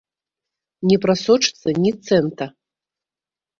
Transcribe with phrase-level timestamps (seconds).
[0.91, 2.51] Не прасочыцца ні цэнта!